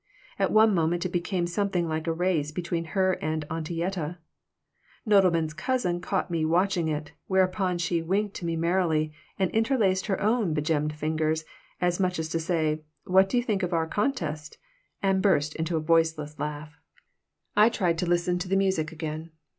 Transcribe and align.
At 0.39 0.51
one 0.51 0.73
moment 0.73 1.05
it 1.05 1.11
became 1.11 1.45
something 1.45 1.87
like 1.87 2.07
a 2.07 2.11
race 2.11 2.51
between 2.51 2.85
her 2.97 3.13
and 3.21 3.45
Auntie 3.51 3.75
Yetta. 3.75 4.17
Nodelman's 5.07 5.53
cousin 5.53 5.99
caught 6.01 6.31
me 6.31 6.43
watching 6.43 6.87
it, 6.87 7.11
whereupon 7.27 7.77
she 7.77 8.01
winked 8.01 8.33
to 8.37 8.45
me 8.47 8.55
merrily 8.55 9.13
and 9.37 9.51
interlaced 9.51 10.07
her 10.07 10.19
own 10.19 10.55
begemmed 10.55 10.93
fingers, 10.95 11.45
as 11.79 11.99
much 11.99 12.17
as 12.17 12.29
to 12.29 12.39
say, 12.39 12.81
"What 13.03 13.29
do 13.29 13.37
you 13.37 13.43
think 13.43 13.61
of 13.61 13.73
our 13.73 13.85
contest?" 13.85 14.57
and 15.03 15.21
burst 15.21 15.53
into 15.53 15.77
a 15.77 15.81
voiceless 15.81 16.39
laugh 16.39 16.79
I 17.55 17.69
tried 17.69 17.99
to 17.99 18.07
listen 18.09 18.39
to 18.39 18.49
the 18.49 18.55
music 18.55 18.91
again. 18.91 19.29